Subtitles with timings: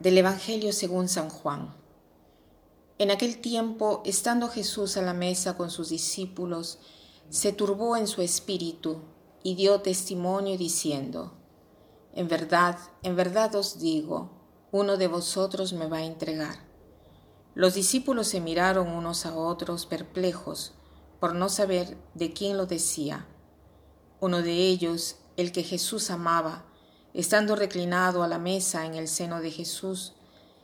[0.00, 1.74] Del Evangelio según San Juan.
[2.96, 6.78] En aquel tiempo, estando Jesús a la mesa con sus discípulos,
[7.28, 9.02] se turbó en su espíritu
[9.42, 11.34] y dio testimonio diciendo,
[12.14, 14.30] En verdad, en verdad os digo,
[14.72, 16.64] uno de vosotros me va a entregar.
[17.54, 20.72] Los discípulos se miraron unos a otros perplejos
[21.20, 23.26] por no saber de quién lo decía.
[24.18, 26.64] Uno de ellos, el que Jesús amaba,
[27.14, 30.14] estando reclinado a la mesa en el seno de Jesús,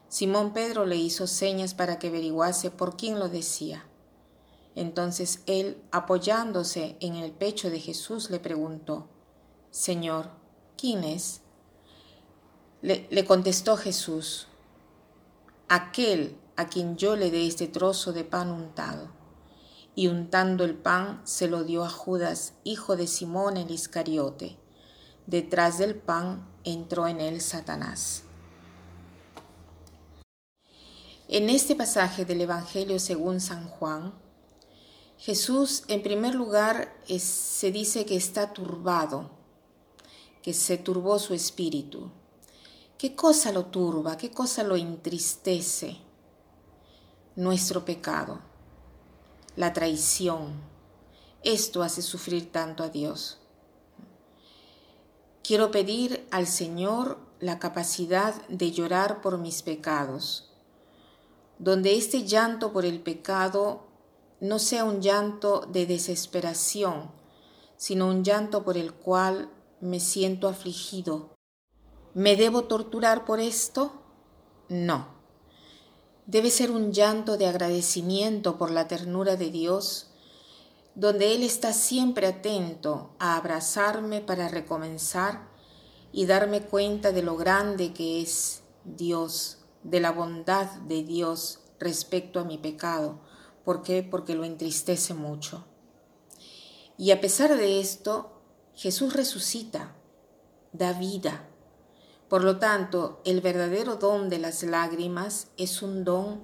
[0.09, 3.87] Simón Pedro le hizo señas para que averiguase por quién lo decía.
[4.77, 9.09] Entonces él, apoyándose en el pecho de Jesús, le preguntó,
[9.71, 10.30] Señor,
[10.77, 11.41] ¿quién es?
[12.83, 14.47] Le, contestó Jesús,
[15.69, 19.09] aquel a quien yo le dé este trozo de pan untado.
[19.95, 24.59] Y untando el pan se lo dio a Judas, hijo de Simón el Iscariote.
[25.27, 28.23] Detrás del pan entró en él Satanás.
[31.29, 34.15] En este pasaje del Evangelio según San Juan,
[35.19, 39.30] Jesús en primer lugar se dice que está turbado,
[40.43, 42.10] que se turbó su espíritu.
[42.97, 44.16] ¿Qué cosa lo turba?
[44.16, 46.07] ¿Qué cosa lo entristece?
[47.37, 48.41] nuestro pecado,
[49.57, 50.54] la traición.
[51.45, 53.38] Esto hace sufrir tanto a Dios.
[55.47, 60.51] Quiero pedir al Señor la capacidad de llorar por mis pecados,
[61.59, 63.87] donde este llanto por el pecado
[64.41, 67.12] no sea un llanto de desesperación,
[67.77, 69.49] sino un llanto por el cual
[69.81, 71.37] me siento afligido.
[72.15, 73.93] ¿Me debo torturar por esto?
[74.69, 75.16] No
[76.27, 80.06] debe ser un llanto de agradecimiento por la ternura de Dios,
[80.97, 85.49] donde Él está siempre atento a abrazarme para recomenzar
[86.11, 92.41] y darme cuenta de lo grande que es Dios, de la bondad de Dios respecto
[92.41, 93.21] a mi pecado.
[93.65, 94.03] ¿Por qué?
[94.03, 95.65] Porque lo entristece mucho.
[96.99, 98.41] Y a pesar de esto,
[98.75, 99.94] Jesús resucita,
[100.72, 101.47] da vida
[102.28, 106.43] por lo tanto, el verdadero don de las lágrimas es un don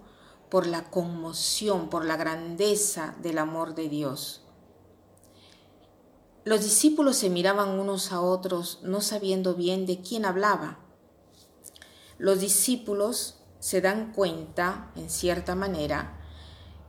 [0.48, 4.41] por la conmoción, por la grandeza del amor de Dios.
[6.44, 10.80] Los discípulos se miraban unos a otros no sabiendo bien de quién hablaba.
[12.18, 16.18] Los discípulos se dan cuenta, en cierta manera,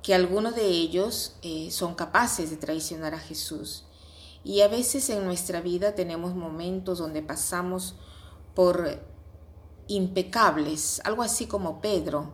[0.02, 3.86] que algunos de ellos eh, son capaces de traicionar a Jesús.
[4.44, 7.96] Y a veces en nuestra vida tenemos momentos donde pasamos
[8.56, 9.02] por
[9.88, 12.34] impecables, algo así como Pedro,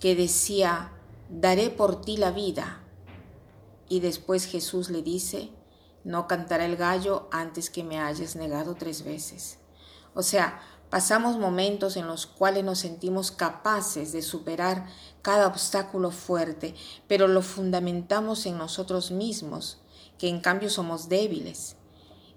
[0.00, 0.92] que decía,
[1.30, 2.82] daré por ti la vida.
[3.88, 5.50] Y después Jesús le dice,
[6.04, 9.58] no cantará el gallo antes que me hayas negado tres veces.
[10.14, 14.86] O sea, pasamos momentos en los cuales nos sentimos capaces de superar
[15.22, 16.74] cada obstáculo fuerte,
[17.08, 19.78] pero lo fundamentamos en nosotros mismos,
[20.18, 21.76] que en cambio somos débiles.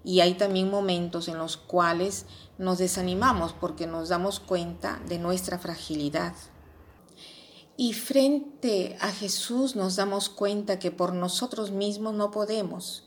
[0.04, 2.26] Y hay también momentos en los cuales
[2.58, 6.32] nos desanimamos porque nos damos cuenta de nuestra fragilidad.
[7.76, 13.05] Y frente a Jesús nos damos cuenta que por nosotros mismos no podemos.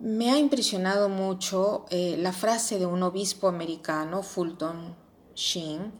[0.00, 4.96] Me ha impresionado mucho eh, la frase de un obispo americano, Fulton
[5.34, 5.92] Sheen,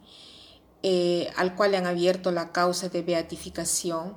[0.82, 4.16] eh, al cual le han abierto la causa de beatificación,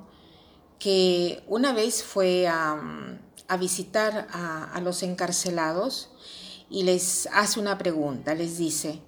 [0.78, 3.18] que una vez fue a
[3.52, 6.08] a visitar a, los encarcelados
[6.70, 9.02] y les hace una pregunta, les dice,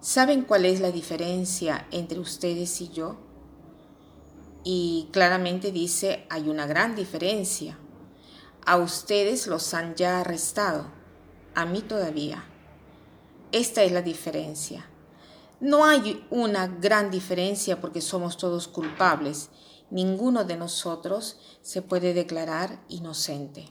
[0.00, 3.18] ¿saben cuál es la diferencia entre ustedes y yo?
[4.64, 7.78] Y claramente dice, hay una gran diferencia.
[8.64, 10.86] A ustedes los han ya arrestado,
[11.54, 12.44] a mí todavía.
[13.50, 14.86] Esta es la diferencia.
[15.60, 19.50] No hay una gran diferencia porque somos todos culpables.
[19.90, 23.68] Ninguno de nosotros se puede declarar inocente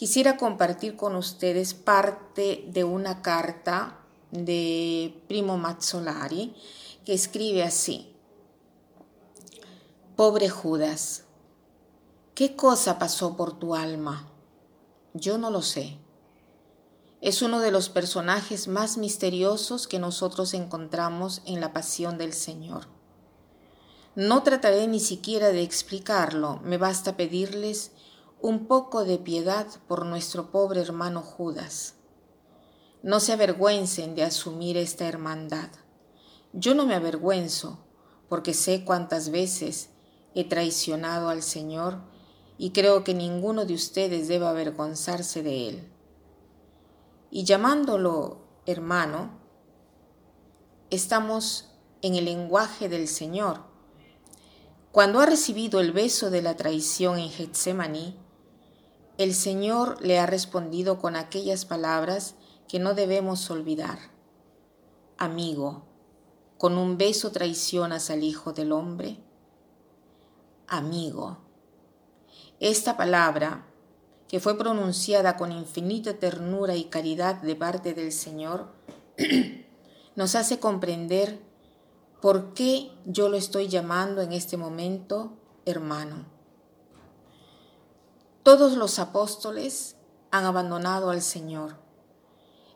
[0.00, 3.98] quisiera compartir con ustedes parte de una carta
[4.30, 6.54] de Primo Mazzolari
[7.04, 8.10] que escribe así.
[10.16, 11.24] Pobre Judas,
[12.34, 14.28] ¿qué cosa pasó por tu alma?
[15.14, 15.98] Yo no lo sé.
[17.20, 22.86] Es uno de los personajes más misteriosos que nosotros encontramos en la pasión del Señor.
[24.14, 27.92] No trataré ni siquiera de explicarlo, me basta pedirles
[28.40, 31.94] un poco de piedad por nuestro pobre hermano Judas.
[33.02, 35.68] No se avergüencen de asumir esta hermandad.
[36.52, 37.78] Yo no me avergüenzo,
[38.28, 39.90] porque sé cuántas veces
[40.34, 41.98] he traicionado al Señor
[42.62, 45.88] y creo que ninguno de ustedes debe avergonzarse de él.
[47.30, 49.30] Y llamándolo hermano,
[50.90, 51.70] estamos
[52.02, 53.62] en el lenguaje del Señor.
[54.92, 58.18] Cuando ha recibido el beso de la traición en Getsemaní,
[59.16, 62.34] el Señor le ha respondido con aquellas palabras
[62.68, 63.98] que no debemos olvidar.
[65.16, 65.86] Amigo,
[66.58, 69.16] ¿con un beso traicionas al Hijo del Hombre?
[70.68, 71.49] Amigo.
[72.60, 73.64] Esta palabra,
[74.28, 78.68] que fue pronunciada con infinita ternura y caridad de parte del Señor,
[80.14, 81.40] nos hace comprender
[82.20, 86.26] por qué yo lo estoy llamando en este momento hermano.
[88.42, 89.96] Todos los apóstoles
[90.30, 91.78] han abandonado al Señor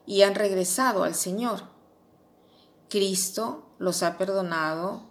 [0.07, 1.61] y han regresado al Señor.
[2.89, 5.03] Cristo los ha perdonado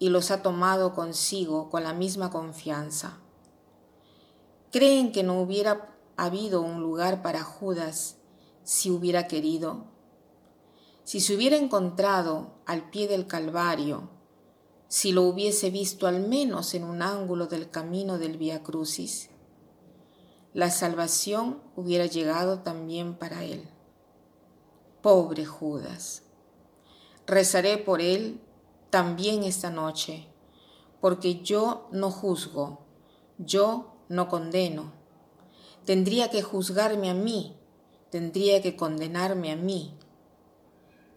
[0.00, 3.21] y los ha tomado consigo con la misma confianza.
[4.72, 8.16] ¿Creen que no hubiera habido un lugar para Judas
[8.64, 9.84] si hubiera querido?
[11.04, 14.08] Si se hubiera encontrado al pie del Calvario,
[14.88, 19.28] si lo hubiese visto al menos en un ángulo del camino del Via Crucis,
[20.54, 23.68] la salvación hubiera llegado también para él.
[25.02, 26.22] Pobre Judas.
[27.26, 28.40] Rezaré por él
[28.88, 30.28] también esta noche,
[31.02, 32.86] porque yo no juzgo,
[33.36, 34.92] yo no condeno.
[35.84, 37.56] Tendría que juzgarme a mí,
[38.10, 39.96] tendría que condenarme a mí.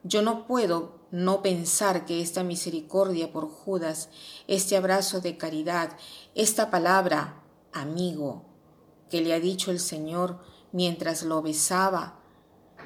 [0.03, 4.09] Yo no puedo no pensar que esta misericordia por Judas,
[4.47, 5.97] este abrazo de caridad,
[6.33, 7.43] esta palabra,
[7.73, 8.45] amigo,
[9.09, 10.39] que le ha dicho el Señor
[10.71, 12.21] mientras lo besaba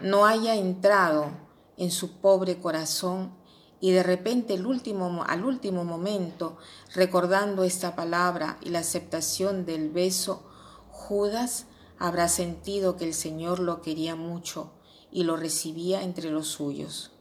[0.02, 1.32] no haya entrado
[1.78, 3.34] en su pobre corazón
[3.82, 5.10] y de repente al último
[5.84, 6.58] momento,
[6.94, 10.44] recordando esta palabra y la aceptación del beso,
[10.92, 11.68] Judas
[11.98, 14.74] habrá sentido que el Señor lo quería mucho
[15.12, 17.12] y lo recibía entre los suyos.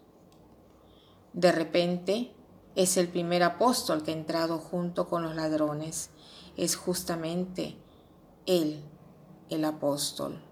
[1.32, 2.34] De repente
[2.74, 6.10] es el primer apóstol que ha entrado junto con los ladrones.
[6.56, 7.76] Es justamente
[8.46, 8.82] él,
[9.50, 10.42] el apóstol.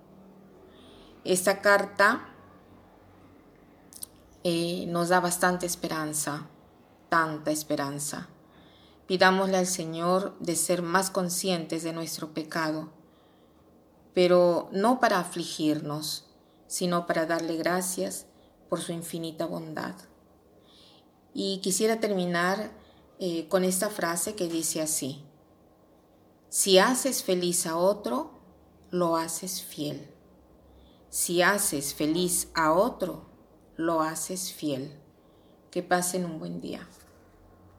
[1.25, 2.36] Esta carta
[4.49, 6.47] eh, nos da bastante esperanza,
[7.09, 8.29] tanta esperanza.
[9.09, 12.93] Pidámosle al Señor de ser más conscientes de nuestro pecado,
[14.15, 16.27] pero no para afligirnos,
[16.69, 18.27] sino para darle gracias
[18.69, 19.97] por su infinita bondad.
[21.35, 22.71] Y quisiera terminar
[23.19, 25.25] eh, con esta frase que dice así,
[26.51, 28.31] si haces feliz a otro,
[28.93, 30.09] lo haces fiel.
[31.09, 33.35] Si haces feliz a otro,
[33.77, 34.93] lo haces fiel.
[35.71, 36.87] Que pasen un buen día.